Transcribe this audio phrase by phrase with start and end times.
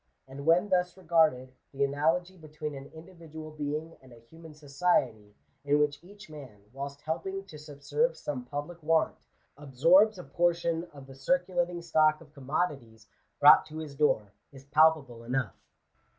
[0.27, 5.77] And when thus regarded, the analogy between an individual being and a human society, in
[5.77, 9.15] whioh each man, whilst helping to subserve some public want,
[9.57, 13.07] absorbs a portion of the circulating stock of commodities
[13.39, 15.53] brought to his door, is palpable enough.